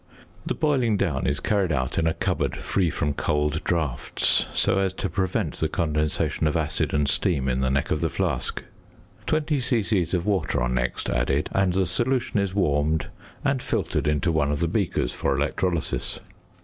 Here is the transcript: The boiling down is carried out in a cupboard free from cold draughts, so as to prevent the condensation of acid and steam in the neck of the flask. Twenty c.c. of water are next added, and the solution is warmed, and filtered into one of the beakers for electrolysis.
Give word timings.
The 0.47 0.55
boiling 0.55 0.97
down 0.97 1.27
is 1.27 1.39
carried 1.39 1.71
out 1.71 1.99
in 1.99 2.07
a 2.07 2.15
cupboard 2.15 2.57
free 2.57 2.89
from 2.89 3.13
cold 3.13 3.63
draughts, 3.63 4.47
so 4.51 4.79
as 4.79 4.93
to 4.93 5.11
prevent 5.11 5.57
the 5.59 5.69
condensation 5.69 6.47
of 6.47 6.57
acid 6.57 6.91
and 6.91 7.07
steam 7.07 7.47
in 7.47 7.61
the 7.61 7.69
neck 7.69 7.91
of 7.91 8.01
the 8.01 8.09
flask. 8.09 8.63
Twenty 9.27 9.59
c.c. 9.59 10.01
of 10.17 10.25
water 10.25 10.59
are 10.63 10.69
next 10.69 11.07
added, 11.07 11.49
and 11.53 11.73
the 11.73 11.85
solution 11.85 12.39
is 12.39 12.55
warmed, 12.55 13.09
and 13.45 13.61
filtered 13.61 14.07
into 14.07 14.31
one 14.31 14.51
of 14.51 14.59
the 14.59 14.67
beakers 14.67 15.13
for 15.13 15.37
electrolysis. 15.37 16.19